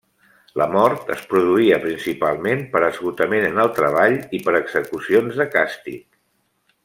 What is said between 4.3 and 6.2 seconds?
i per execucions de càstig.